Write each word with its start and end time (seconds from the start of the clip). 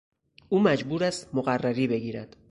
او 0.49 0.59
مجبور 0.59 1.03
است 1.03 1.35
مقرری 1.35 1.87
بگیرد. 1.87 2.35